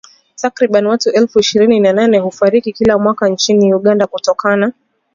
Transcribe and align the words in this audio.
Takriban 0.35 0.85
watu 0.87 1.09
elfu 1.09 1.39
ishirini 1.39 1.79
na 1.79 1.93
nane 1.93 2.17
hufariki 2.19 2.73
kila 2.73 2.97
mwaka 2.99 3.29
nchini 3.29 3.73
Uganda 3.73 4.07
kutokana 4.07 4.73